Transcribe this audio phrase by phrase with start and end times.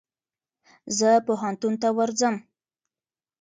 [0.97, 2.35] زه پوهنتون ته ورځم.